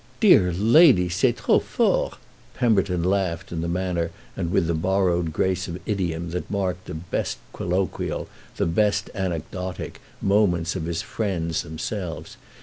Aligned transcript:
"Dear 0.19 0.51
lady, 0.51 1.09
c'est 1.09 1.33
trop 1.37 1.59
fort!" 1.61 2.17
Pemberton 2.55 3.03
laughed 3.03 3.51
in 3.51 3.61
the 3.61 3.67
manner 3.67 4.09
and 4.35 4.49
with 4.51 4.65
the 4.65 4.73
borrowed 4.73 5.31
grace 5.31 5.67
of 5.67 5.79
idiom 5.85 6.31
that 6.31 6.49
marked 6.49 6.85
the 6.87 6.95
best 6.95 7.37
colloquial, 7.53 8.27
the 8.57 8.65
best 8.65 9.11
anecdotic, 9.13 10.01
moments 10.19 10.75
of 10.75 10.85
his 10.85 11.03
friends 11.03 11.61
themselves. 11.61 12.35